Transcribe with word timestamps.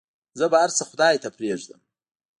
زه 0.39 0.45
به 0.51 0.57
هرڅه 0.63 0.83
خداى 0.89 1.15
ته 1.23 1.29
پرېږدم. 1.37 1.81